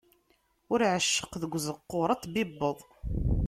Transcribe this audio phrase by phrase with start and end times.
[0.71, 2.77] Ur ɛecceq deg uzeqquṛ, ad t-tbibbeḍ.